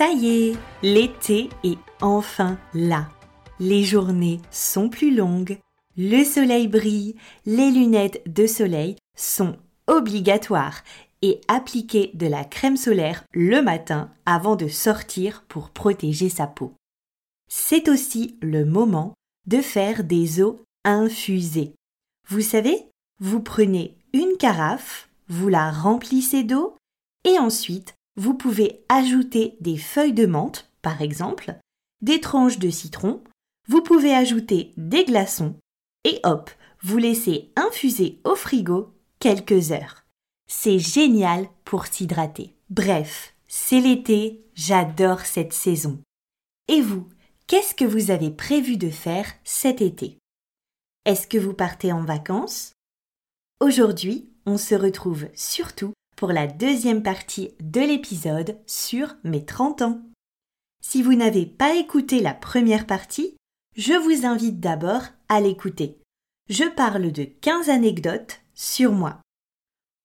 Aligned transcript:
Ça 0.00 0.12
y 0.12 0.48
est, 0.48 0.56
l'été 0.82 1.50
est 1.62 1.78
enfin 2.00 2.58
là. 2.72 3.10
Les 3.58 3.84
journées 3.84 4.40
sont 4.50 4.88
plus 4.88 5.14
longues, 5.14 5.58
le 5.94 6.24
soleil 6.24 6.68
brille, 6.68 7.16
les 7.44 7.70
lunettes 7.70 8.22
de 8.24 8.46
soleil 8.46 8.96
sont 9.14 9.58
obligatoires 9.88 10.84
et 11.20 11.42
appliquer 11.48 12.12
de 12.14 12.26
la 12.26 12.44
crème 12.44 12.78
solaire 12.78 13.24
le 13.34 13.60
matin 13.60 14.10
avant 14.24 14.56
de 14.56 14.68
sortir 14.68 15.44
pour 15.48 15.68
protéger 15.68 16.30
sa 16.30 16.46
peau. 16.46 16.72
C'est 17.46 17.90
aussi 17.90 18.38
le 18.40 18.64
moment 18.64 19.12
de 19.48 19.58
faire 19.58 20.02
des 20.02 20.40
eaux 20.40 20.62
infusées. 20.86 21.74
Vous 22.26 22.40
savez, 22.40 22.86
vous 23.18 23.40
prenez 23.40 23.98
une 24.14 24.38
carafe, 24.38 25.10
vous 25.28 25.50
la 25.50 25.70
remplissez 25.70 26.42
d'eau 26.42 26.74
et 27.24 27.38
ensuite 27.38 27.96
vous 28.16 28.34
pouvez 28.34 28.84
ajouter 28.88 29.56
des 29.60 29.76
feuilles 29.76 30.12
de 30.12 30.26
menthe, 30.26 30.70
par 30.82 31.02
exemple, 31.02 31.54
des 32.02 32.20
tranches 32.20 32.58
de 32.58 32.70
citron, 32.70 33.22
vous 33.68 33.82
pouvez 33.82 34.14
ajouter 34.14 34.72
des 34.76 35.04
glaçons, 35.04 35.56
et 36.04 36.20
hop, 36.24 36.50
vous 36.82 36.98
laissez 36.98 37.52
infuser 37.56 38.20
au 38.24 38.34
frigo 38.34 38.94
quelques 39.18 39.72
heures. 39.72 40.04
C'est 40.48 40.78
génial 40.78 41.48
pour 41.64 41.86
s'hydrater. 41.86 42.54
Bref, 42.70 43.34
c'est 43.46 43.80
l'été, 43.80 44.44
j'adore 44.54 45.20
cette 45.20 45.52
saison. 45.52 46.00
Et 46.68 46.80
vous, 46.80 47.08
qu'est-ce 47.46 47.74
que 47.74 47.84
vous 47.84 48.10
avez 48.10 48.30
prévu 48.30 48.76
de 48.76 48.90
faire 48.90 49.26
cet 49.44 49.80
été? 49.82 50.18
Est-ce 51.04 51.26
que 51.26 51.38
vous 51.38 51.54
partez 51.54 51.92
en 51.92 52.04
vacances? 52.04 52.72
Aujourd'hui, 53.60 54.28
on 54.46 54.56
se 54.56 54.74
retrouve 54.74 55.26
surtout 55.34 55.92
pour 56.20 56.32
la 56.32 56.46
deuxième 56.46 57.02
partie 57.02 57.54
de 57.60 57.80
l'épisode 57.80 58.58
sur 58.66 59.16
mes 59.24 59.46
30 59.46 59.80
ans. 59.80 60.02
Si 60.82 61.02
vous 61.02 61.14
n'avez 61.14 61.46
pas 61.46 61.76
écouté 61.76 62.20
la 62.20 62.34
première 62.34 62.86
partie, 62.86 63.38
je 63.74 63.94
vous 63.94 64.26
invite 64.26 64.60
d'abord 64.60 65.00
à 65.30 65.40
l'écouter. 65.40 65.96
Je 66.50 66.64
parle 66.64 67.10
de 67.10 67.24
15 67.24 67.70
anecdotes 67.70 68.42
sur 68.52 68.92
moi. 68.92 69.22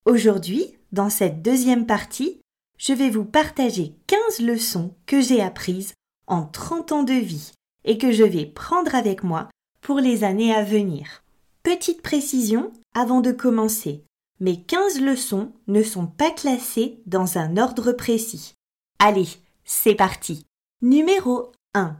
Aujourd'hui, 0.05 0.77
dans 0.93 1.09
cette 1.09 1.41
deuxième 1.41 1.85
partie, 1.85 2.39
je 2.77 2.93
vais 2.93 3.09
vous 3.09 3.25
partager 3.25 3.93
15 4.07 4.39
leçons 4.39 4.95
que 5.07 5.19
j'ai 5.19 5.41
apprises 5.41 5.95
en 6.27 6.45
30 6.45 6.93
ans 6.93 7.03
de 7.03 7.11
vie 7.11 7.51
et 7.83 7.97
que 7.97 8.13
je 8.13 8.23
vais 8.23 8.45
prendre 8.45 8.95
avec 8.95 9.21
moi 9.21 9.49
pour 9.81 9.99
les 9.99 10.23
années 10.23 10.55
à 10.55 10.63
venir. 10.63 11.25
Petite 11.61 12.01
précision 12.01 12.71
avant 12.93 13.19
de 13.19 13.33
commencer. 13.33 14.05
Mes 14.41 14.61
15 14.61 14.99
leçons 14.99 15.53
ne 15.67 15.81
sont 15.81 16.07
pas 16.07 16.31
classées 16.31 16.99
dans 17.05 17.37
un 17.37 17.55
ordre 17.55 17.93
précis. 17.93 18.53
Allez, 18.99 19.29
c'est 19.63 19.95
parti. 19.95 20.45
Numéro 20.81 21.53
1. 21.73 21.95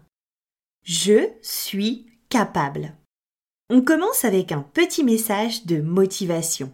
Je 0.83 1.29
suis 1.41 2.05
capable. 2.27 2.93
On 3.69 3.81
commence 3.81 4.25
avec 4.25 4.51
un 4.51 4.61
petit 4.61 5.03
message 5.03 5.65
de 5.65 5.79
motivation. 5.79 6.71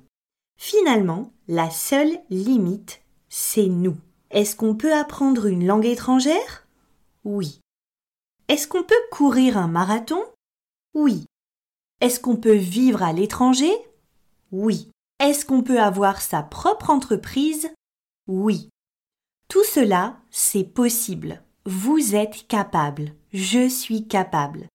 Finalement, 0.57 1.31
la 1.47 1.69
seule 1.69 2.19
limite, 2.29 3.01
c'est 3.29 3.67
nous. 3.67 3.97
Est-ce 4.31 4.55
qu'on 4.55 4.75
peut 4.75 4.93
apprendre 4.93 5.45
une 5.45 5.67
langue 5.67 5.85
étrangère? 5.85 6.67
Oui. 7.23 7.59
Est-ce 8.47 8.67
qu'on 8.67 8.83
peut 8.83 8.95
courir 9.11 9.57
un 9.57 9.67
marathon? 9.67 10.23
Oui. 10.95 11.25
Est-ce 12.01 12.19
qu'on 12.19 12.35
peut 12.35 12.55
vivre 12.55 13.03
à 13.03 13.13
l'étranger? 13.13 13.71
Oui. 14.51 14.90
Est-ce 15.21 15.45
qu'on 15.45 15.61
peut 15.61 15.79
avoir 15.79 16.19
sa 16.19 16.41
propre 16.41 16.89
entreprise? 16.89 17.69
Oui. 18.27 18.69
Tout 19.49 19.63
cela, 19.63 20.17
c'est 20.31 20.63
possible. 20.63 21.43
Vous 21.63 22.15
êtes 22.15 22.47
capable. 22.47 23.13
Je 23.31 23.69
suis 23.69 24.07
capable. 24.07 24.67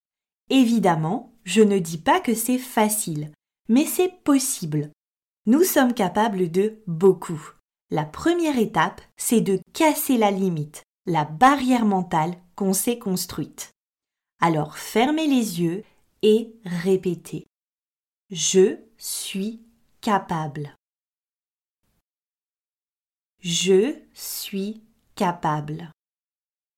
Évidemment, 0.48 1.32
je 1.42 1.62
ne 1.62 1.80
dis 1.80 1.98
pas 1.98 2.20
que 2.20 2.32
c'est 2.32 2.58
facile, 2.58 3.32
mais 3.68 3.86
c'est 3.86 4.22
possible. 4.22 4.92
Nous 5.46 5.64
sommes 5.64 5.94
capables 5.94 6.48
de 6.48 6.78
beaucoup. 6.86 7.50
La 7.90 8.04
première 8.04 8.56
étape, 8.56 9.00
c'est 9.16 9.40
de 9.40 9.58
casser 9.72 10.16
la 10.16 10.30
limite, 10.30 10.84
la 11.06 11.24
barrière 11.24 11.86
mentale 11.86 12.36
qu'on 12.54 12.72
s'est 12.72 13.00
construite. 13.00 13.72
Alors 14.40 14.78
fermez 14.78 15.26
les 15.26 15.60
yeux 15.60 15.82
et 16.22 16.54
répétez. 16.64 17.48
Je 18.30 18.76
suis 18.96 19.66
Je 23.41 23.97
suis 24.15 24.84
capable. 25.17 25.91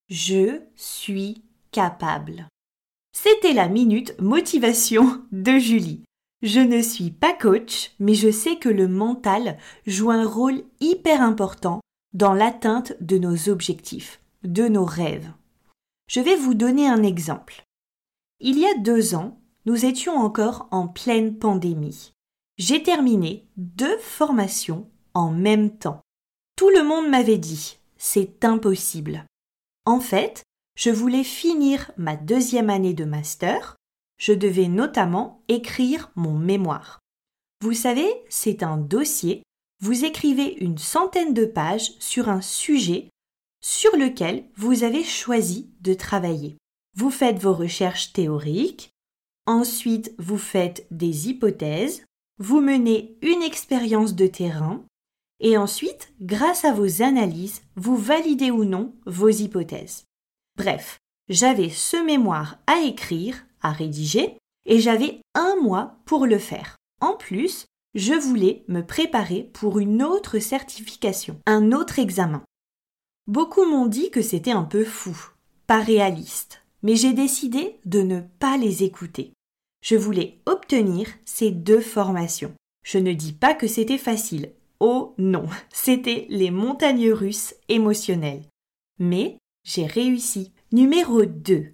Je 0.08 0.62
suis 0.76 1.42
capable. 1.70 2.48
C'était 3.12 3.52
la 3.52 3.68
minute 3.68 4.18
motivation 4.18 5.22
de 5.30 5.58
Julie. 5.58 6.04
Je 6.40 6.60
ne 6.60 6.80
suis 6.80 7.10
pas 7.10 7.34
coach, 7.34 7.92
mais 7.98 8.14
je 8.14 8.30
sais 8.30 8.56
que 8.56 8.70
le 8.70 8.88
mental 8.88 9.58
joue 9.86 10.10
un 10.10 10.26
rôle 10.26 10.62
hyper 10.80 11.20
important 11.20 11.80
dans 12.14 12.32
l'atteinte 12.32 12.94
de 13.02 13.18
nos 13.18 13.50
objectifs, 13.50 14.22
de 14.42 14.68
nos 14.68 14.86
rêves. 14.86 15.30
Je 16.08 16.20
vais 16.20 16.36
vous 16.36 16.54
donner 16.54 16.88
un 16.88 17.02
exemple. 17.02 17.62
Il 18.40 18.58
y 18.58 18.64
a 18.64 18.78
deux 18.78 19.14
ans, 19.14 19.38
nous 19.66 19.84
étions 19.84 20.16
encore 20.16 20.66
en 20.70 20.88
pleine 20.88 21.38
pandémie 21.38 22.14
j'ai 22.58 22.82
terminé 22.82 23.46
deux 23.56 23.96
formations 23.98 24.90
en 25.14 25.30
même 25.30 25.78
temps. 25.78 26.00
Tout 26.56 26.70
le 26.70 26.82
monde 26.82 27.08
m'avait 27.08 27.38
dit 27.38 27.78
c'est 27.96 28.44
impossible. 28.44 29.24
En 29.84 30.00
fait, 30.00 30.42
je 30.76 30.90
voulais 30.90 31.24
finir 31.24 31.90
ma 31.96 32.16
deuxième 32.16 32.70
année 32.70 32.94
de 32.94 33.04
master. 33.04 33.76
Je 34.18 34.32
devais 34.32 34.68
notamment 34.68 35.42
écrire 35.48 36.10
mon 36.14 36.34
mémoire. 36.34 37.00
Vous 37.60 37.72
savez, 37.72 38.08
c'est 38.28 38.62
un 38.62 38.76
dossier. 38.76 39.42
Vous 39.80 40.04
écrivez 40.04 40.56
une 40.58 40.78
centaine 40.78 41.34
de 41.34 41.44
pages 41.44 41.92
sur 41.98 42.28
un 42.28 42.40
sujet 42.40 43.08
sur 43.60 43.96
lequel 43.96 44.44
vous 44.56 44.84
avez 44.84 45.02
choisi 45.02 45.70
de 45.80 45.94
travailler. 45.94 46.56
Vous 46.96 47.10
faites 47.10 47.38
vos 47.38 47.54
recherches 47.54 48.12
théoriques, 48.12 48.90
ensuite 49.46 50.14
vous 50.18 50.38
faites 50.38 50.86
des 50.90 51.28
hypothèses, 51.28 52.04
vous 52.38 52.60
menez 52.60 53.16
une 53.22 53.42
expérience 53.42 54.14
de 54.14 54.26
terrain 54.26 54.84
et 55.40 55.56
ensuite, 55.56 56.12
grâce 56.20 56.64
à 56.64 56.72
vos 56.72 57.02
analyses, 57.02 57.62
vous 57.76 57.96
validez 57.96 58.50
ou 58.50 58.64
non 58.64 58.94
vos 59.06 59.28
hypothèses. 59.28 60.04
Bref, 60.56 60.98
j'avais 61.28 61.70
ce 61.70 61.96
mémoire 61.96 62.58
à 62.66 62.80
écrire, 62.80 63.46
à 63.62 63.70
rédiger, 63.70 64.36
et 64.66 64.80
j'avais 64.80 65.20
un 65.34 65.56
mois 65.62 65.96
pour 66.04 66.26
le 66.26 66.38
faire. 66.38 66.76
En 67.00 67.14
plus, 67.14 67.66
je 67.94 68.14
voulais 68.14 68.64
me 68.68 68.82
préparer 68.82 69.48
pour 69.52 69.78
une 69.78 70.02
autre 70.02 70.40
certification, 70.40 71.38
un 71.46 71.72
autre 71.72 71.98
examen. 71.98 72.42
Beaucoup 73.26 73.64
m'ont 73.64 73.86
dit 73.86 74.10
que 74.10 74.22
c'était 74.22 74.50
un 74.50 74.64
peu 74.64 74.84
fou, 74.84 75.16
pas 75.66 75.80
réaliste, 75.80 76.62
mais 76.82 76.96
j'ai 76.96 77.12
décidé 77.12 77.78
de 77.84 78.02
ne 78.02 78.20
pas 78.20 78.56
les 78.56 78.82
écouter. 78.82 79.32
Je 79.80 79.96
voulais 79.96 80.38
obtenir 80.46 81.08
ces 81.24 81.50
deux 81.50 81.80
formations. 81.80 82.54
Je 82.84 82.98
ne 82.98 83.12
dis 83.12 83.32
pas 83.32 83.54
que 83.54 83.66
c'était 83.66 83.98
facile, 83.98 84.52
Oh 84.80 85.14
non, 85.18 85.46
c'était 85.72 86.26
les 86.28 86.50
montagnes 86.50 87.12
russes 87.12 87.54
émotionnelles. 87.68 88.44
Mais 88.98 89.38
j'ai 89.64 89.86
réussi. 89.86 90.52
Numéro 90.70 91.24
2. 91.24 91.72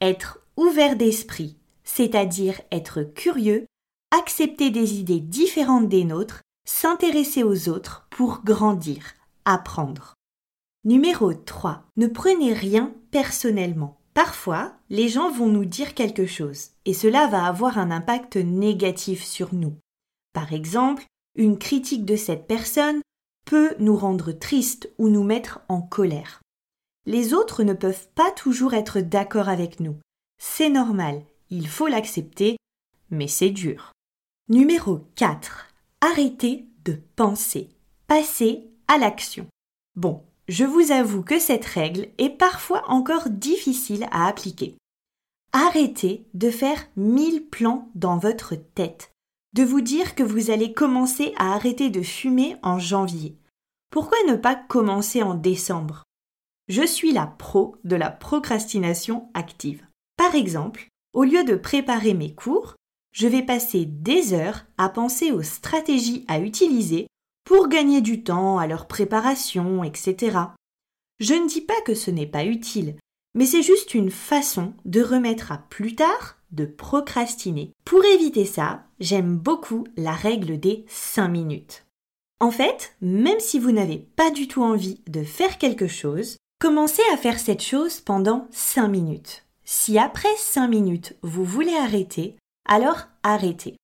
Être 0.00 0.40
ouvert 0.56 0.96
d'esprit, 0.96 1.58
c'est-à-dire 1.84 2.60
être 2.70 3.02
curieux, 3.02 3.66
accepter 4.10 4.70
des 4.70 4.98
idées 4.98 5.20
différentes 5.20 5.88
des 5.88 6.04
nôtres, 6.04 6.40
s'intéresser 6.66 7.42
aux 7.42 7.68
autres 7.68 8.06
pour 8.10 8.42
grandir, 8.44 9.14
apprendre. 9.44 10.14
Numéro 10.84 11.34
3. 11.34 11.84
Ne 11.98 12.06
prenez 12.06 12.54
rien 12.54 12.94
personnellement. 13.10 13.99
Parfois, 14.20 14.74
les 14.90 15.08
gens 15.08 15.30
vont 15.30 15.46
nous 15.46 15.64
dire 15.64 15.94
quelque 15.94 16.26
chose 16.26 16.72
et 16.84 16.92
cela 16.92 17.26
va 17.26 17.46
avoir 17.46 17.78
un 17.78 17.90
impact 17.90 18.36
négatif 18.36 19.24
sur 19.24 19.54
nous. 19.54 19.78
Par 20.34 20.52
exemple, 20.52 21.06
une 21.36 21.56
critique 21.56 22.04
de 22.04 22.16
cette 22.16 22.46
personne 22.46 23.00
peut 23.46 23.74
nous 23.78 23.96
rendre 23.96 24.32
tristes 24.32 24.92
ou 24.98 25.08
nous 25.08 25.24
mettre 25.24 25.62
en 25.70 25.80
colère. 25.80 26.42
Les 27.06 27.32
autres 27.32 27.62
ne 27.62 27.72
peuvent 27.72 28.08
pas 28.14 28.30
toujours 28.30 28.74
être 28.74 29.00
d'accord 29.00 29.48
avec 29.48 29.80
nous. 29.80 29.96
C'est 30.36 30.68
normal, 30.68 31.22
il 31.48 31.66
faut 31.66 31.86
l'accepter, 31.86 32.58
mais 33.08 33.26
c'est 33.26 33.48
dur. 33.48 33.90
Numéro 34.50 35.00
4. 35.14 35.68
Arrêtez 36.02 36.66
de 36.84 37.00
penser. 37.16 37.70
Passez 38.06 38.68
à 38.86 38.98
l'action. 38.98 39.46
Bon, 39.96 40.22
je 40.50 40.64
vous 40.64 40.90
avoue 40.90 41.22
que 41.22 41.38
cette 41.38 41.64
règle 41.64 42.08
est 42.18 42.36
parfois 42.36 42.82
encore 42.90 43.30
difficile 43.30 44.08
à 44.10 44.26
appliquer. 44.26 44.76
Arrêtez 45.52 46.26
de 46.34 46.50
faire 46.50 46.88
mille 46.96 47.46
plans 47.46 47.88
dans 47.94 48.18
votre 48.18 48.56
tête, 48.56 49.12
de 49.52 49.62
vous 49.62 49.80
dire 49.80 50.16
que 50.16 50.24
vous 50.24 50.50
allez 50.50 50.72
commencer 50.72 51.32
à 51.36 51.54
arrêter 51.54 51.88
de 51.88 52.02
fumer 52.02 52.56
en 52.64 52.80
janvier. 52.80 53.36
Pourquoi 53.90 54.18
ne 54.26 54.34
pas 54.34 54.56
commencer 54.56 55.22
en 55.22 55.34
décembre? 55.34 56.02
Je 56.66 56.84
suis 56.84 57.12
la 57.12 57.28
pro 57.28 57.76
de 57.84 57.94
la 57.94 58.10
procrastination 58.10 59.28
active. 59.34 59.86
Par 60.16 60.34
exemple, 60.34 60.88
au 61.12 61.22
lieu 61.22 61.44
de 61.44 61.54
préparer 61.54 62.12
mes 62.12 62.34
cours, 62.34 62.74
je 63.12 63.28
vais 63.28 63.42
passer 63.42 63.84
des 63.84 64.34
heures 64.34 64.64
à 64.78 64.88
penser 64.88 65.30
aux 65.30 65.44
stratégies 65.44 66.24
à 66.26 66.40
utiliser 66.40 67.06
pour 67.44 67.68
gagner 67.68 68.00
du 68.00 68.22
temps 68.22 68.58
à 68.58 68.66
leur 68.66 68.86
préparation, 68.86 69.84
etc. 69.84 70.38
Je 71.18 71.34
ne 71.34 71.48
dis 71.48 71.60
pas 71.60 71.80
que 71.84 71.94
ce 71.94 72.10
n'est 72.10 72.26
pas 72.26 72.44
utile, 72.44 72.96
mais 73.34 73.46
c'est 73.46 73.62
juste 73.62 73.94
une 73.94 74.10
façon 74.10 74.72
de 74.84 75.02
remettre 75.02 75.52
à 75.52 75.58
plus 75.58 75.94
tard, 75.94 76.38
de 76.52 76.64
procrastiner. 76.64 77.72
Pour 77.84 78.04
éviter 78.04 78.44
ça, 78.44 78.84
j'aime 78.98 79.36
beaucoup 79.36 79.84
la 79.96 80.12
règle 80.12 80.58
des 80.58 80.84
5 80.88 81.28
minutes. 81.28 81.86
En 82.40 82.50
fait, 82.50 82.96
même 83.00 83.40
si 83.40 83.58
vous 83.58 83.70
n'avez 83.70 83.98
pas 83.98 84.30
du 84.30 84.48
tout 84.48 84.62
envie 84.62 85.00
de 85.06 85.22
faire 85.22 85.58
quelque 85.58 85.86
chose, 85.86 86.36
Commencez 86.60 87.00
à 87.10 87.16
faire 87.16 87.38
cette 87.38 87.62
chose 87.62 88.02
pendant 88.02 88.46
5 88.50 88.86
minutes. 88.88 89.46
Si 89.64 89.98
après 89.98 90.28
5 90.36 90.68
minutes 90.68 91.16
vous 91.22 91.42
voulez 91.42 91.74
arrêter, 91.74 92.36
alors 92.68 93.06
arrêtez. 93.22 93.78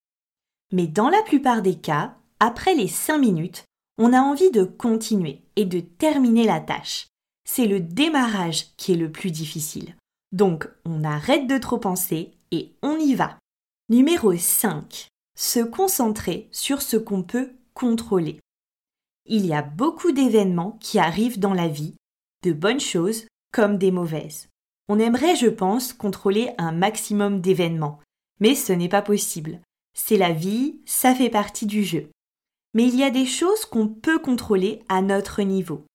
Mais 0.75 0.87
dans 0.87 1.09
la 1.09 1.23
plupart 1.23 1.62
des 1.62 1.76
cas, 1.76 2.19
après 2.41 2.75
les 2.75 2.88
5 2.88 3.19
minutes, 3.19 3.65
on 3.99 4.12
a 4.12 4.21
envie 4.21 4.50
de 4.50 4.65
continuer 4.65 5.43
et 5.56 5.65
de 5.65 5.81
terminer 5.81 6.44
la 6.44 6.61
tâche. 6.61 7.06
C'est 7.44 7.67
le 7.67 7.81
démarrage 7.81 8.75
qui 8.77 8.93
est 8.93 8.97
le 8.97 9.11
plus 9.11 9.31
difficile. 9.31 9.94
Donc 10.33 10.69
on 10.85 11.05
arrête 11.05 11.47
de 11.47 11.59
trop 11.59 11.79
penser 11.79 12.33
et 12.50 12.75
on 12.83 12.99
y 12.99 13.15
va. 13.15 13.38
Numéro 13.88 14.37
5. 14.37 15.09
Se 15.37 15.61
concentrer 15.61 16.49
sur 16.50 16.83
ce 16.83 16.97
qu'on 16.97 17.23
peut 17.23 17.53
contrôler. 17.73 18.41
Il 19.27 19.47
y 19.47 19.55
a 19.55 19.62
beaucoup 19.62 20.12
d'événements 20.12 20.79
qui 20.81 20.99
arrivent 20.99 21.38
dans 21.38 21.55
la 21.55 21.69
vie 21.69 21.94
de 22.43 22.53
bonnes 22.53 22.81
choses 22.81 23.27
comme 23.53 23.79
des 23.79 23.91
mauvaises. 23.91 24.49
On 24.88 24.99
aimerait, 24.99 25.37
je 25.37 25.49
pense, 25.49 25.93
contrôler 25.93 26.50
un 26.59 26.73
maximum 26.73 27.41
d'événements, 27.41 28.00
mais 28.41 28.55
ce 28.55 28.73
n'est 28.73 28.88
pas 28.88 29.03
possible. 29.03 29.61
C'est 29.94 30.17
la 30.17 30.33
vie, 30.33 30.81
ça 30.85 31.15
fait 31.15 31.31
partie 31.31 31.67
du 31.67 31.83
jeu. 31.83 32.11
Mais 32.76 32.84
il 32.84 32.96
y 32.96 33.05
a 33.05 33.11
des 33.11 33.25
choses 33.25 33.64
qu'on 33.64 33.88
peut 33.88 34.19
contrôler 34.19 34.82
à 34.90 35.00
notre 35.00 35.40
niveau, 35.40 35.87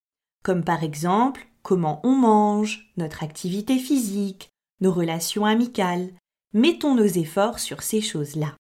comme 0.43 0.63
par 0.63 0.83
exemple 0.83 1.47
comment 1.61 2.01
on 2.03 2.15
mange, 2.15 2.91
notre 2.97 3.21
activité 3.21 3.77
physique, 3.77 4.49
nos 4.79 4.91
relations 4.91 5.45
amicales. 5.45 6.09
Mettons 6.55 6.95
nos 6.95 7.05
efforts 7.05 7.59
sur 7.59 7.83
ces 7.83 8.01
choses-là. 8.01 8.55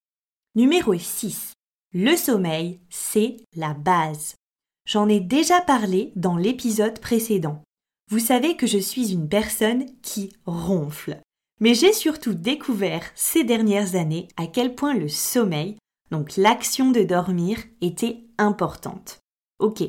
Numéro 0.53 0.95
6. 0.95 1.53
Le 1.95 2.15
sommeil, 2.15 2.79
c'est 2.91 3.37
la 3.55 3.73
base. 3.73 4.35
J'en 4.87 5.09
ai 5.09 5.19
déjà 5.19 5.59
parlé 5.59 6.11
dans 6.15 6.37
l'épisode 6.37 6.99
précédent. 6.99 7.63
Vous 8.11 8.19
savez 8.19 8.55
que 8.55 8.67
je 8.67 8.77
suis 8.77 9.13
une 9.13 9.29
personne 9.29 9.87
qui 10.03 10.31
ronfle. 10.45 11.17
Mais 11.59 11.73
j'ai 11.73 11.91
surtout 11.91 12.35
découvert 12.35 13.01
ces 13.15 13.43
dernières 13.43 13.95
années 13.95 14.27
à 14.37 14.45
quel 14.45 14.75
point 14.75 14.93
le 14.93 15.07
sommeil, 15.07 15.77
donc 16.11 16.37
l'action 16.37 16.91
de 16.91 17.01
dormir, 17.01 17.57
était 17.81 18.23
importante. 18.37 19.19
Ok, 19.59 19.83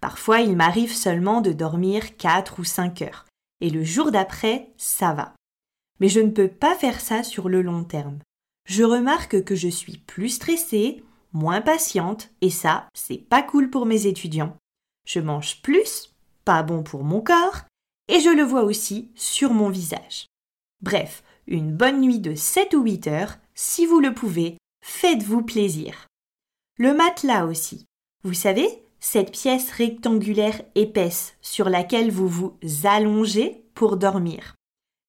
parfois 0.00 0.40
il 0.40 0.56
m'arrive 0.56 0.94
seulement 0.94 1.40
de 1.40 1.52
dormir 1.52 2.16
4 2.16 2.58
ou 2.58 2.64
5 2.64 3.02
heures, 3.02 3.26
et 3.60 3.70
le 3.70 3.84
jour 3.84 4.10
d'après, 4.10 4.72
ça 4.76 5.12
va. 5.12 5.34
Mais 6.00 6.08
je 6.08 6.20
ne 6.20 6.30
peux 6.30 6.48
pas 6.48 6.74
faire 6.74 7.00
ça 7.00 7.22
sur 7.22 7.48
le 7.48 7.62
long 7.62 7.84
terme. 7.84 8.18
Je 8.66 8.82
remarque 8.82 9.44
que 9.44 9.54
je 9.54 9.68
suis 9.68 9.98
plus 9.98 10.30
stressée, 10.30 11.04
moins 11.32 11.60
patiente, 11.60 12.30
et 12.40 12.50
ça, 12.50 12.88
c'est 12.94 13.18
pas 13.18 13.42
cool 13.42 13.70
pour 13.70 13.86
mes 13.86 14.06
étudiants. 14.06 14.56
Je 15.06 15.20
mange 15.20 15.60
plus, 15.62 16.14
pas 16.44 16.62
bon 16.62 16.82
pour 16.82 17.04
mon 17.04 17.20
corps, 17.20 17.62
et 18.08 18.20
je 18.20 18.30
le 18.30 18.42
vois 18.42 18.64
aussi 18.64 19.10
sur 19.14 19.52
mon 19.52 19.68
visage. 19.68 20.26
Bref, 20.82 21.22
une 21.46 21.72
bonne 21.76 22.00
nuit 22.00 22.20
de 22.20 22.34
7 22.34 22.74
ou 22.74 22.82
8 22.82 23.06
heures, 23.08 23.36
si 23.54 23.86
vous 23.86 24.00
le 24.00 24.14
pouvez, 24.14 24.56
faites-vous 24.80 25.42
plaisir. 25.42 26.06
Le 26.76 26.94
matelas 26.94 27.46
aussi. 27.46 27.86
Vous 28.22 28.34
savez, 28.34 28.68
cette 29.00 29.32
pièce 29.32 29.70
rectangulaire 29.70 30.62
épaisse 30.74 31.36
sur 31.40 31.68
laquelle 31.68 32.10
vous 32.10 32.28
vous 32.28 32.58
allongez 32.84 33.64
pour 33.74 33.96
dormir. 33.96 34.54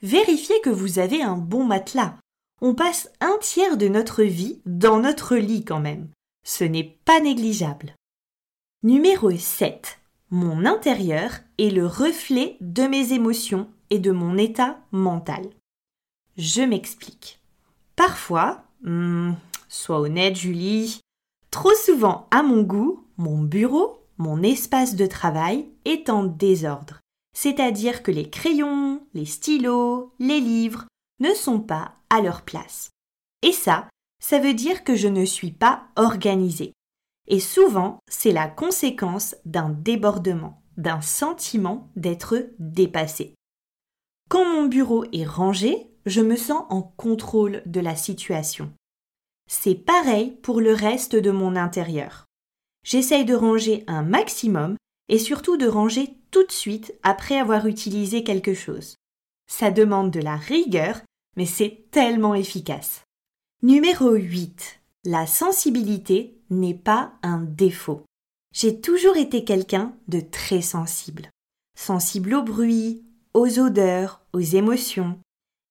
Vérifiez 0.02 0.60
que 0.62 0.70
vous 0.70 1.00
avez 1.00 1.22
un 1.22 1.38
bon 1.38 1.66
matelas. 1.66 2.18
On 2.62 2.76
passe 2.76 3.10
un 3.20 3.38
tiers 3.42 3.78
de 3.78 3.88
notre 3.88 4.24
vie 4.24 4.62
dans 4.66 5.00
notre 5.00 5.36
lit 5.36 5.66
quand 5.66 5.80
même. 5.80 6.10
Ce 6.46 6.64
n'est 6.64 6.98
pas 7.06 7.20
négligeable. 7.20 7.96
Numéro 8.84 9.32
7 9.32 10.02
mon 10.34 10.66
intérieur 10.66 11.30
est 11.58 11.72
le 11.72 11.86
reflet 11.86 12.56
de 12.62 12.84
mes 12.84 13.12
émotions 13.12 13.70
et 13.90 14.00
de 14.00 14.12
mon 14.12 14.38
état 14.38 14.80
mental. 14.94 15.44
Je 16.38 16.62
m'explique. 16.62 17.42
Parfois, 17.98 18.64
hmm, 18.84 19.34
sois 19.72 20.00
honnête 20.00 20.36
Julie, 20.36 21.00
trop 21.50 21.74
souvent 21.74 22.28
à 22.30 22.44
mon 22.44 22.62
goût, 22.62 23.08
mon 23.18 23.40
bureau, 23.42 24.06
mon 24.18 24.44
espace 24.44 24.96
de 24.96 25.08
travail 25.08 25.68
est 25.86 26.10
en 26.10 26.24
désordre. 26.26 27.00
C'est-à-dire 27.34 28.04
que 28.04 28.12
les 28.12 28.30
crayons, 28.30 29.02
les 29.14 29.26
stylos, 29.26 30.14
les 30.20 30.42
livres 30.42 30.86
ne 31.20 31.34
sont 31.34 31.62
pas 31.62 31.94
à 32.10 32.22
leur 32.22 32.42
place. 32.42 32.90
Et 33.42 33.54
ça, 33.54 33.88
ça 34.22 34.40
veut 34.40 34.54
dire 34.54 34.84
que 34.84 34.96
je 34.96 35.08
ne 35.08 35.26
suis 35.26 35.52
pas 35.52 35.84
organisée. 35.96 36.74
Et 37.28 37.40
souvent, 37.40 38.00
c'est 38.10 38.34
la 38.34 38.48
conséquence 38.48 39.36
d'un 39.46 39.70
débordement, 39.70 40.62
d'un 40.76 41.02
sentiment 41.02 41.90
d'être 41.96 42.50
dépassé. 42.60 43.36
Quand 44.30 44.46
mon 44.46 44.66
bureau 44.66 45.06
est 45.14 45.26
rangé, 45.26 45.92
je 46.06 46.22
me 46.22 46.36
sens 46.36 46.66
en 46.70 46.82
contrôle 46.82 47.64
de 47.66 47.80
la 47.80 47.96
situation. 47.96 48.72
C'est 49.54 49.76
pareil 49.76 50.32
pour 50.42 50.62
le 50.62 50.74
reste 50.74 51.18
de 51.18 51.30
mon 51.30 51.58
intérieur. 51.58 52.26
J'essaye 52.86 53.26
de 53.26 53.36
ranger 53.36 53.84
un 53.86 54.02
maximum 54.02 54.78
et 55.10 55.20
surtout 55.20 55.58
de 55.58 55.68
ranger 55.68 56.16
tout 56.32 56.46
de 56.46 56.52
suite 56.54 56.96
après 57.04 57.38
avoir 57.38 57.68
utilisé 57.68 58.24
quelque 58.24 58.54
chose. 58.54 58.96
Ça 59.52 59.70
demande 59.70 60.10
de 60.10 60.22
la 60.22 60.38
rigueur, 60.38 61.02
mais 61.36 61.46
c'est 61.46 61.84
tellement 61.92 62.34
efficace. 62.34 63.04
Numéro 63.62 64.12
8. 64.12 64.80
La 65.04 65.28
sensibilité 65.28 66.40
n'est 66.50 66.74
pas 66.74 67.12
un 67.22 67.42
défaut. 67.42 68.04
J'ai 68.54 68.80
toujours 68.80 69.18
été 69.18 69.44
quelqu'un 69.44 69.94
de 70.08 70.22
très 70.22 70.62
sensible. 70.62 71.30
Sensible 71.78 72.36
au 72.36 72.42
bruit, 72.42 73.04
aux 73.34 73.60
odeurs, 73.60 74.22
aux 74.32 74.40
émotions. 74.40 75.20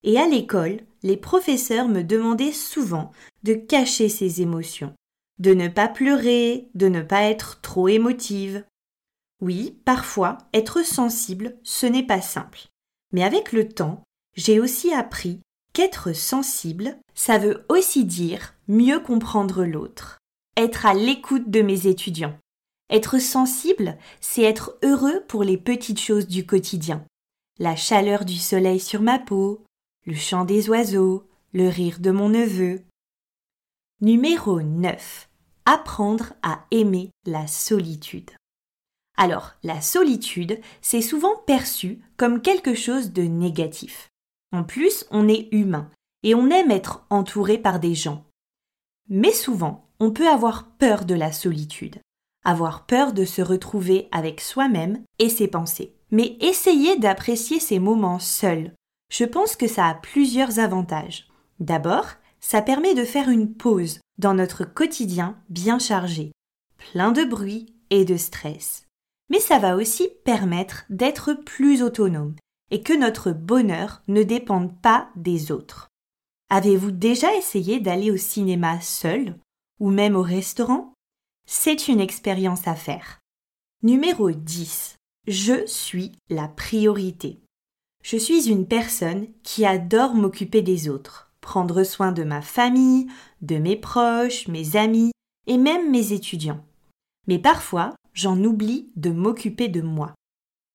Et 0.03 0.19
à 0.19 0.27
l'école, 0.27 0.81
les 1.03 1.17
professeurs 1.17 1.89
me 1.89 2.03
demandaient 2.03 2.53
souvent 2.53 3.13
de 3.43 3.55
cacher 3.55 4.09
ces 4.09 4.43
émotions, 4.43 4.95
de 5.39 5.55
ne 5.55 5.69
pas 5.69 5.89
pleurer, 5.89 6.69
de 6.75 6.89
ne 6.89 7.03
pas 7.03 7.23
être 7.23 7.61
trop 7.61 7.89
émotive. 7.89 8.65
Oui, 9.41 9.79
parfois, 9.85 10.39
être 10.53 10.85
sensible, 10.85 11.57
ce 11.63 11.87
n'est 11.87 12.07
pas 12.07 12.21
simple. 12.21 12.61
Mais 13.13 13.25
avec 13.25 13.53
le 13.53 13.69
temps, 13.69 14.03
j'ai 14.37 14.61
aussi 14.61 14.93
appris 14.93 15.41
qu'être 15.73 16.13
sensible, 16.15 16.97
ça 17.15 17.39
veut 17.39 17.65
aussi 17.69 18.05
dire 18.05 18.55
mieux 18.69 19.01
comprendre 19.01 19.65
l'autre, 19.65 20.19
être 20.57 20.87
à 20.87 20.95
l'écoute 20.95 21.51
de 21.51 21.63
mes 21.63 21.87
étudiants. 21.87 22.37
Être 22.91 23.19
sensible, 23.19 23.97
c'est 24.21 24.43
être 24.43 24.77
heureux 24.83 25.25
pour 25.29 25.45
les 25.45 25.57
petites 25.57 26.01
choses 26.01 26.27
du 26.27 26.45
quotidien. 26.45 27.05
La 27.59 27.77
chaleur 27.77 28.25
du 28.25 28.37
soleil 28.37 28.81
sur 28.81 29.01
ma 29.01 29.19
peau, 29.19 29.63
le 30.07 30.15
chant 30.15 30.45
des 30.45 30.71
oiseaux, 30.71 31.29
le 31.53 31.69
rire 31.69 31.99
de 32.01 32.11
mon 32.11 32.31
neveu. 32.31 32.83
Numéro 34.01 34.63
9. 34.63 35.29
Apprendre 35.67 36.33
à 36.43 36.65
aimer 36.71 37.11
la 37.27 37.47
solitude. 37.47 38.31
Alors, 39.17 39.53
la 39.63 39.83
solitude, 39.83 40.59
c'est 40.81 41.03
souvent 41.03 41.37
perçu 41.47 42.01
comme 42.17 42.41
quelque 42.41 42.75
chose 42.75 43.13
de 43.13 43.23
négatif. 43.23 44.09
En 44.53 44.65
plus, 44.65 45.05
on 45.11 45.29
est 45.29 45.49
humain 45.53 45.91
et 46.23 46.35
on 46.35 46.49
aime 46.49 46.71
être 46.71 47.05
entouré 47.11 47.59
par 47.59 47.79
des 47.79 47.95
gens. 47.95 48.25
Mais 49.11 49.33
souvent, 49.33 49.87
on 49.99 50.13
peut 50.13 50.29
avoir 50.29 50.71
peur 50.79 51.05
de 51.05 51.15
la 51.15 51.31
solitude, 51.31 52.01
avoir 52.43 52.87
peur 52.87 53.13
de 53.13 53.27
se 53.27 53.43
retrouver 53.43 54.09
avec 54.13 54.41
soi-même 54.41 55.03
et 55.19 55.29
ses 55.29 55.49
pensées. 55.49 55.95
Mais 56.11 56.39
essayez 56.41 56.97
d'apprécier 56.97 57.61
ces 57.61 57.79
moments 57.79 58.19
seuls. 58.19 58.73
Je 59.11 59.25
pense 59.25 59.57
que 59.57 59.67
ça 59.67 59.87
a 59.87 59.95
plusieurs 59.95 60.59
avantages. 60.59 61.29
D'abord, 61.59 62.07
ça 62.41 62.63
permet 62.63 62.95
de 62.95 63.05
faire 63.05 63.29
une 63.29 63.53
pause 63.53 64.01
dans 64.19 64.35
notre 64.35 64.65
quotidien 64.65 65.37
bien 65.49 65.79
chargé, 65.79 66.33
plein 66.77 67.13
de 67.13 67.25
bruit 67.25 67.75
et 67.91 68.05
de 68.05 68.17
stress. 68.17 68.87
Mais 69.29 69.41
ça 69.41 69.59
va 69.59 69.77
aussi 69.77 70.09
permettre 70.25 70.85
d'être 70.91 71.35
plus 71.35 71.83
autonome 71.83 72.35
et 72.71 72.83
que 72.83 72.93
notre 72.93 73.33
bonheur 73.33 74.03
ne 74.09 74.23
dépende 74.23 74.81
pas 74.81 75.11
des 75.17 75.53
autres. 75.53 75.89
Avez-vous 76.51 76.91
déjà 76.91 77.35
essayé 77.37 77.81
d'aller 77.81 78.11
au 78.11 78.17
cinéma 78.17 78.81
seul 78.81 79.37
ou 79.81 79.91
même 79.91 80.17
au 80.17 80.23
restaurant? 80.23 80.95
C'est 81.47 81.89
une 81.89 82.01
expérience 82.01 82.67
à 82.67 82.75
faire. 82.75 83.19
Numéro 83.83 84.31
10. 84.31 84.97
Je 85.27 85.67
suis 85.67 86.13
la 86.29 86.49
priorité. 86.49 87.41
Je 88.03 88.17
suis 88.17 88.49
une 88.49 88.67
personne 88.67 89.29
qui 89.43 89.65
adore 89.67 90.15
m'occuper 90.15 90.63
des 90.63 90.89
autres, 90.89 91.31
prendre 91.41 91.85
soin 91.85 92.13
de 92.13 92.25
ma 92.25 92.43
famille, 92.43 93.09
de 93.43 93.57
mes 93.57 93.77
proches, 93.77 94.49
mes 94.49 94.77
amis 94.77 95.13
et 95.47 95.59
même 95.59 95.91
mes 95.91 96.13
étudiants. 96.13 96.65
Mais 97.27 97.39
parfois, 97.39 97.95
j'en 98.15 98.43
oublie 98.43 98.91
de 98.97 99.11
m'occuper 99.11 99.69
de 99.69 99.83
moi. 99.83 100.15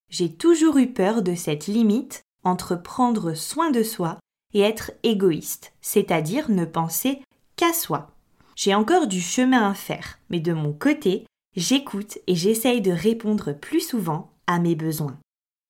J'ai 0.10 0.32
toujours 0.32 0.78
eu 0.78 0.88
peur 0.88 1.22
de 1.22 1.36
cette 1.36 1.68
limite 1.68 2.22
entre 2.44 2.76
prendre 2.76 3.34
soin 3.34 3.72
de 3.72 3.84
soi 3.84 4.20
et 4.54 4.62
être 4.62 4.92
égoïste, 5.04 5.74
c'est-à-dire 5.82 6.50
ne 6.50 6.66
penser 6.66 7.22
qu'à 7.56 7.74
soi. 7.74 8.12
J'ai 8.56 8.76
encore 8.76 9.08
du 9.08 9.20
chemin 9.20 9.70
à 9.70 9.74
faire, 9.74 10.20
mais 10.30 10.40
de 10.40 10.54
mon 10.54 10.72
côté, 10.72 11.26
j'écoute 11.56 12.20
et 12.28 12.36
j'essaye 12.36 12.82
de 12.82 12.92
répondre 12.92 13.52
plus 13.52 13.82
souvent 13.82 14.32
à 14.48 14.60
mes 14.60 14.76
besoins. 14.76 15.18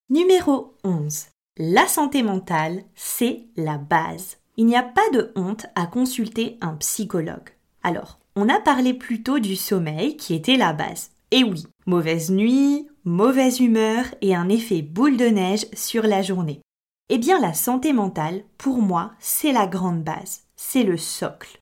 Numéro 0.09 0.75
11. 0.83 1.25
La 1.57 1.87
santé 1.87 2.21
mentale, 2.21 2.83
c'est 2.95 3.45
la 3.55 3.77
base. 3.77 4.39
Il 4.57 4.65
n'y 4.65 4.75
a 4.75 4.83
pas 4.83 5.09
de 5.13 5.31
honte 5.37 5.67
à 5.75 5.85
consulter 5.85 6.57
un 6.59 6.73
psychologue. 6.75 7.51
Alors, 7.81 8.19
on 8.35 8.49
a 8.49 8.59
parlé 8.59 8.93
plutôt 8.93 9.39
du 9.39 9.55
sommeil 9.55 10.17
qui 10.17 10.33
était 10.33 10.57
la 10.57 10.73
base. 10.73 11.11
Et 11.31 11.45
oui, 11.45 11.65
mauvaise 11.85 12.29
nuit, 12.29 12.89
mauvaise 13.05 13.61
humeur 13.61 14.03
et 14.19 14.35
un 14.35 14.49
effet 14.49 14.81
boule 14.81 15.15
de 15.15 15.27
neige 15.27 15.65
sur 15.71 16.03
la 16.03 16.21
journée. 16.21 16.59
Eh 17.07 17.19
bien, 17.19 17.39
la 17.39 17.53
santé 17.53 17.93
mentale, 17.93 18.43
pour 18.57 18.81
moi, 18.81 19.13
c'est 19.19 19.53
la 19.53 19.65
grande 19.65 20.03
base, 20.03 20.41
c'est 20.57 20.83
le 20.83 20.97
socle. 20.97 21.59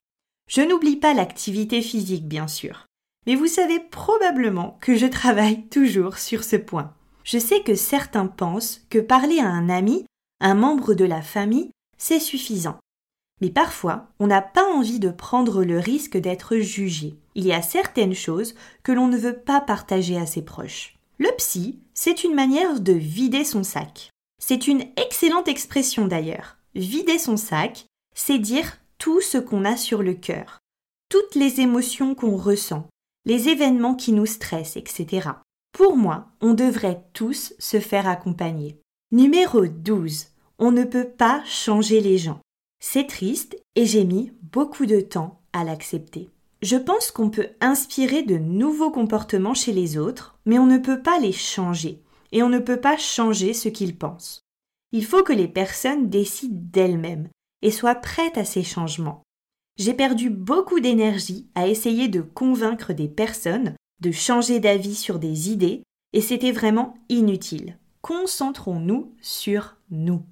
Je 0.48 0.62
n'oublie 0.62 0.96
pas 0.96 1.14
l'activité 1.14 1.82
physique, 1.82 2.26
bien 2.26 2.48
sûr, 2.48 2.86
mais 3.28 3.36
vous 3.36 3.46
savez 3.46 3.78
probablement 3.78 4.76
que 4.80 4.96
je 4.96 5.06
travaille 5.06 5.68
toujours 5.68 6.18
sur 6.18 6.42
ce 6.42 6.56
point. 6.56 6.94
Je 7.24 7.38
sais 7.38 7.62
que 7.62 7.74
certains 7.74 8.26
pensent 8.26 8.82
que 8.90 8.98
parler 8.98 9.40
à 9.40 9.48
un 9.48 9.68
ami, 9.70 10.04
un 10.40 10.54
membre 10.54 10.94
de 10.94 11.04
la 11.04 11.22
famille, 11.22 11.70
c'est 11.96 12.20
suffisant. 12.20 12.78
Mais 13.40 13.50
parfois, 13.50 14.08
on 14.20 14.26
n'a 14.26 14.42
pas 14.42 14.64
envie 14.72 15.00
de 15.00 15.10
prendre 15.10 15.64
le 15.64 15.78
risque 15.78 16.16
d'être 16.16 16.56
jugé. 16.58 17.14
Il 17.34 17.46
y 17.46 17.52
a 17.52 17.62
certaines 17.62 18.14
choses 18.14 18.54
que 18.82 18.92
l'on 18.92 19.08
ne 19.08 19.16
veut 19.16 19.38
pas 19.38 19.60
partager 19.60 20.16
à 20.16 20.26
ses 20.26 20.42
proches. 20.42 20.96
Le 21.18 21.30
psy, 21.38 21.80
c'est 21.94 22.24
une 22.24 22.34
manière 22.34 22.80
de 22.80 22.92
vider 22.92 23.44
son 23.44 23.64
sac. 23.64 24.10
C'est 24.38 24.68
une 24.68 24.84
excellente 24.96 25.48
expression 25.48 26.06
d'ailleurs. 26.06 26.58
Vider 26.74 27.18
son 27.18 27.36
sac, 27.36 27.86
c'est 28.14 28.38
dire 28.38 28.78
tout 28.98 29.20
ce 29.20 29.38
qu'on 29.38 29.64
a 29.64 29.76
sur 29.76 30.02
le 30.02 30.14
cœur, 30.14 30.60
toutes 31.08 31.34
les 31.34 31.60
émotions 31.60 32.14
qu'on 32.14 32.36
ressent, 32.36 32.86
les 33.24 33.48
événements 33.48 33.94
qui 33.94 34.12
nous 34.12 34.26
stressent, 34.26 34.76
etc. 34.76 35.30
Pour 35.74 35.96
moi, 35.96 36.28
on 36.40 36.54
devrait 36.54 37.04
tous 37.14 37.52
se 37.58 37.80
faire 37.80 38.06
accompagner. 38.06 38.78
Numéro 39.10 39.66
12. 39.66 40.28
On 40.60 40.70
ne 40.70 40.84
peut 40.84 41.08
pas 41.08 41.42
changer 41.46 42.00
les 42.00 42.16
gens. 42.16 42.38
C'est 42.78 43.08
triste 43.08 43.56
et 43.74 43.84
j'ai 43.84 44.04
mis 44.04 44.30
beaucoup 44.40 44.86
de 44.86 45.00
temps 45.00 45.40
à 45.52 45.64
l'accepter. 45.64 46.30
Je 46.62 46.76
pense 46.76 47.10
qu'on 47.10 47.28
peut 47.28 47.48
inspirer 47.60 48.22
de 48.22 48.38
nouveaux 48.38 48.92
comportements 48.92 49.52
chez 49.52 49.72
les 49.72 49.98
autres, 49.98 50.38
mais 50.46 50.60
on 50.60 50.66
ne 50.66 50.78
peut 50.78 51.02
pas 51.02 51.18
les 51.18 51.32
changer 51.32 52.00
et 52.30 52.44
on 52.44 52.48
ne 52.48 52.60
peut 52.60 52.80
pas 52.80 52.96
changer 52.96 53.52
ce 53.52 53.68
qu'ils 53.68 53.98
pensent. 53.98 54.42
Il 54.92 55.04
faut 55.04 55.24
que 55.24 55.32
les 55.32 55.48
personnes 55.48 56.08
décident 56.08 56.60
d'elles-mêmes 56.72 57.28
et 57.62 57.72
soient 57.72 57.96
prêtes 57.96 58.38
à 58.38 58.44
ces 58.44 58.62
changements. 58.62 59.22
J'ai 59.76 59.94
perdu 59.94 60.30
beaucoup 60.30 60.78
d'énergie 60.78 61.48
à 61.56 61.66
essayer 61.66 62.06
de 62.06 62.20
convaincre 62.20 62.92
des 62.92 63.08
personnes 63.08 63.74
de 64.00 64.10
changer 64.10 64.60
d'avis 64.60 64.94
sur 64.94 65.18
des 65.18 65.50
idées 65.50 65.82
et 66.12 66.20
c'était 66.20 66.52
vraiment 66.52 66.94
inutile. 67.08 67.78
Concentrons-nous 68.02 69.12
sur 69.20 69.76
nous. 69.90 70.22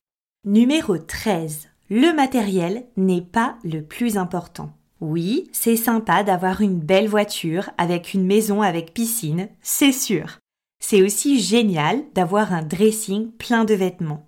Numéro 0.44 0.98
13. 0.98 1.68
Le 1.90 2.14
matériel 2.14 2.86
n'est 2.96 3.22
pas 3.22 3.58
le 3.64 3.82
plus 3.82 4.16
important. 4.16 4.72
Oui, 5.00 5.48
c'est 5.52 5.76
sympa 5.76 6.22
d'avoir 6.22 6.60
une 6.60 6.78
belle 6.78 7.08
voiture 7.08 7.70
avec 7.76 8.14
une 8.14 8.24
maison 8.24 8.62
avec 8.62 8.94
piscine, 8.94 9.48
c'est 9.60 9.92
sûr. 9.92 10.38
C'est 10.80 11.02
aussi 11.02 11.40
génial 11.40 12.02
d'avoir 12.14 12.52
un 12.52 12.62
dressing 12.62 13.30
plein 13.32 13.64
de 13.64 13.74
vêtements. 13.74 14.26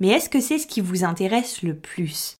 Mais 0.00 0.08
est-ce 0.08 0.28
que 0.28 0.40
c'est 0.40 0.58
ce 0.58 0.66
qui 0.66 0.80
vous 0.80 1.04
intéresse 1.04 1.62
le 1.62 1.76
plus? 1.76 2.36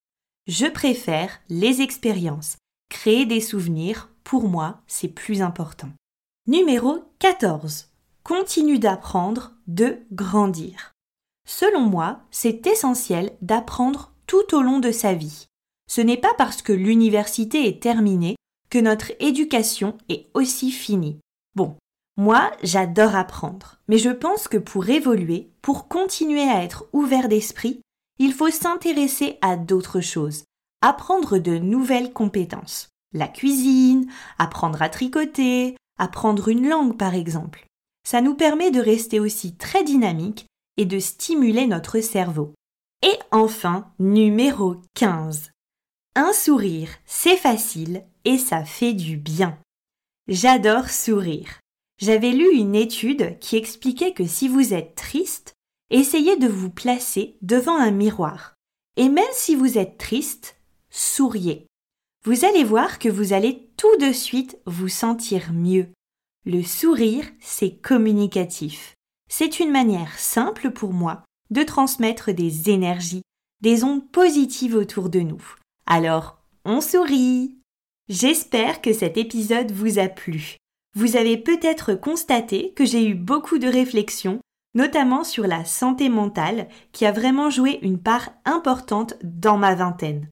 Je 0.47 0.65
préfère 0.65 1.39
les 1.49 1.81
expériences. 1.81 2.57
Créer 2.89 3.25
des 3.25 3.41
souvenirs, 3.41 4.09
pour 4.23 4.47
moi, 4.49 4.81
c'est 4.87 5.07
plus 5.07 5.41
important. 5.41 5.89
Numéro 6.49 7.03
14. 7.19 7.89
Continue 8.23 8.79
d'apprendre, 8.79 9.51
de 9.67 9.99
grandir. 10.11 10.93
Selon 11.47 11.81
moi, 11.81 12.21
c'est 12.31 12.65
essentiel 12.65 13.33
d'apprendre 13.43 14.13
tout 14.25 14.55
au 14.55 14.63
long 14.63 14.79
de 14.79 14.91
sa 14.91 15.13
vie. 15.13 15.45
Ce 15.87 16.01
n'est 16.01 16.17
pas 16.17 16.33
parce 16.39 16.63
que 16.63 16.73
l'université 16.73 17.67
est 17.67 17.79
terminée 17.79 18.35
que 18.71 18.79
notre 18.79 19.11
éducation 19.19 19.95
est 20.09 20.25
aussi 20.33 20.71
finie. 20.71 21.19
Bon, 21.53 21.75
moi, 22.17 22.49
j'adore 22.63 23.13
apprendre, 23.13 23.77
mais 23.87 23.99
je 23.99 24.09
pense 24.09 24.47
que 24.47 24.57
pour 24.57 24.89
évoluer, 24.89 25.51
pour 25.61 25.87
continuer 25.87 26.49
à 26.49 26.63
être 26.63 26.87
ouvert 26.93 27.29
d'esprit, 27.29 27.81
il 28.17 28.33
faut 28.33 28.49
s'intéresser 28.49 29.37
à 29.41 29.55
d'autres 29.55 30.01
choses, 30.01 30.45
apprendre 30.81 31.37
de 31.37 31.59
nouvelles 31.59 32.11
compétences. 32.11 32.89
La 33.13 33.27
cuisine, 33.27 34.11
apprendre 34.39 34.81
à 34.81 34.89
tricoter, 34.89 35.75
apprendre 35.99 36.47
une 36.47 36.67
langue 36.67 36.97
par 36.97 37.13
exemple. 37.13 37.65
Ça 38.03 38.21
nous 38.21 38.33
permet 38.33 38.71
de 38.71 38.79
rester 38.79 39.19
aussi 39.19 39.55
très 39.55 39.83
dynamique 39.83 40.47
et 40.77 40.85
de 40.85 40.99
stimuler 40.99 41.67
notre 41.67 41.99
cerveau. 41.99 42.53
Et 43.03 43.17
enfin, 43.31 43.91
numéro 43.99 44.77
15. 44.95 45.51
Un 46.15 46.33
sourire, 46.33 46.89
c'est 47.05 47.37
facile 47.37 48.03
et 48.25 48.37
ça 48.37 48.65
fait 48.65 48.93
du 48.93 49.17
bien. 49.17 49.57
J'adore 50.27 50.89
sourire. 50.89 51.59
J'avais 51.99 52.31
lu 52.31 52.49
une 52.53 52.75
étude 52.75 53.37
qui 53.39 53.57
expliquait 53.57 54.13
que 54.13 54.25
si 54.25 54.47
vous 54.47 54.73
êtes 54.73 54.95
triste, 54.95 55.53
essayez 55.89 56.37
de 56.37 56.47
vous 56.47 56.69
placer 56.69 57.37
devant 57.41 57.77
un 57.77 57.91
miroir. 57.91 58.55
Et 58.97 59.09
même 59.09 59.23
si 59.31 59.55
vous 59.55 59.77
êtes 59.77 59.97
triste, 59.97 60.57
souriez. 60.89 61.68
Vous 62.29 62.45
allez 62.45 62.63
voir 62.63 62.99
que 62.99 63.09
vous 63.09 63.33
allez 63.33 63.71
tout 63.75 63.97
de 63.97 64.11
suite 64.11 64.59
vous 64.67 64.87
sentir 64.87 65.51
mieux. 65.51 65.87
Le 66.45 66.61
sourire, 66.61 67.25
c'est 67.39 67.81
communicatif. 67.81 68.93
C'est 69.27 69.59
une 69.59 69.71
manière 69.71 70.19
simple 70.19 70.69
pour 70.69 70.93
moi 70.93 71.23
de 71.49 71.63
transmettre 71.63 72.31
des 72.31 72.69
énergies, 72.69 73.23
des 73.61 73.83
ondes 73.83 74.07
positives 74.11 74.75
autour 74.75 75.09
de 75.09 75.21
nous. 75.21 75.41
Alors, 75.87 76.37
on 76.65 76.81
sourit. 76.81 77.57
J'espère 78.09 78.81
que 78.81 78.93
cet 78.93 79.17
épisode 79.17 79.71
vous 79.71 79.97
a 79.97 80.07
plu. 80.07 80.57
Vous 80.95 81.15
avez 81.17 81.35
peut-être 81.35 81.95
constaté 81.95 82.73
que 82.75 82.85
j'ai 82.85 83.07
eu 83.07 83.15
beaucoup 83.15 83.57
de 83.57 83.67
réflexions, 83.67 84.39
notamment 84.75 85.23
sur 85.23 85.47
la 85.47 85.65
santé 85.65 86.09
mentale, 86.09 86.69
qui 86.91 87.07
a 87.07 87.11
vraiment 87.11 87.49
joué 87.49 87.79
une 87.81 87.97
part 87.99 88.29
importante 88.45 89.15
dans 89.23 89.57
ma 89.57 89.73
vingtaine. 89.73 90.29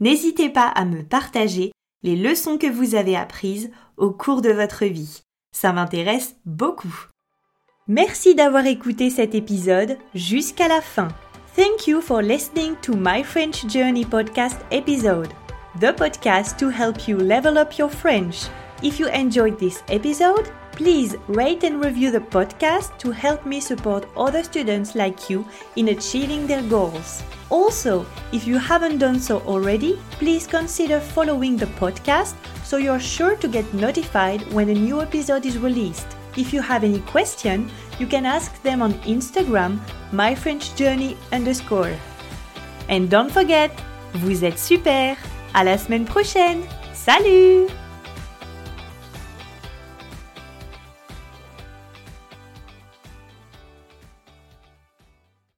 N'hésitez 0.00 0.48
pas 0.48 0.66
à 0.66 0.86
me 0.86 1.02
partager 1.02 1.72
les 2.02 2.16
leçons 2.16 2.56
que 2.56 2.66
vous 2.66 2.94
avez 2.94 3.16
apprises 3.16 3.70
au 3.98 4.10
cours 4.10 4.40
de 4.40 4.50
votre 4.50 4.86
vie. 4.86 5.22
Ça 5.52 5.72
m'intéresse 5.72 6.36
beaucoup. 6.46 7.06
Merci 7.86 8.34
d'avoir 8.34 8.66
écouté 8.66 9.10
cet 9.10 9.34
épisode 9.34 9.98
jusqu'à 10.14 10.68
la 10.68 10.80
fin. 10.80 11.08
Thank 11.54 11.88
you 11.88 12.00
for 12.00 12.22
listening 12.22 12.76
to 12.82 12.94
my 12.96 13.22
French 13.22 13.66
Journey 13.68 14.04
podcast 14.06 14.56
episode, 14.70 15.28
the 15.80 15.92
podcast 15.94 16.58
to 16.58 16.70
help 16.70 17.08
you 17.08 17.18
level 17.18 17.58
up 17.58 17.76
your 17.76 17.90
French. 17.90 18.48
If 18.82 18.98
you 18.98 19.08
enjoyed 19.08 19.58
this 19.58 19.82
episode, 19.88 20.50
please 20.72 21.14
rate 21.28 21.64
and 21.64 21.84
review 21.84 22.10
the 22.10 22.20
podcast 22.20 22.96
to 22.98 23.10
help 23.10 23.44
me 23.44 23.60
support 23.60 24.08
other 24.16 24.42
students 24.42 24.94
like 24.94 25.28
you 25.28 25.44
in 25.76 25.88
achieving 25.88 26.46
their 26.46 26.62
goals. 26.62 27.22
Also, 27.50 28.06
if 28.32 28.46
you 28.46 28.56
haven't 28.56 28.98
done 28.98 29.20
so 29.20 29.40
already, 29.40 29.98
please 30.12 30.46
consider 30.46 30.98
following 30.98 31.56
the 31.56 31.66
podcast 31.66 32.34
so 32.64 32.78
you're 32.78 33.00
sure 33.00 33.36
to 33.36 33.48
get 33.48 33.74
notified 33.74 34.40
when 34.52 34.70
a 34.70 34.74
new 34.74 35.02
episode 35.02 35.44
is 35.44 35.58
released. 35.58 36.06
If 36.36 36.52
you 36.52 36.62
have 36.62 36.84
any 36.84 37.00
question, 37.00 37.68
you 37.98 38.06
can 38.06 38.24
ask 38.24 38.62
them 38.62 38.80
on 38.80 38.94
Instagram, 39.04 39.80
myfrenchjourney 40.12 41.16
underscore. 41.32 41.92
And 42.88 43.10
don't 43.10 43.30
forget, 43.30 43.70
vous 44.14 44.42
êtes 44.42 44.58
super! 44.58 45.16
À 45.54 45.64
la 45.64 45.76
semaine 45.76 46.06
prochaine! 46.06 46.62
Salut! 46.94 47.68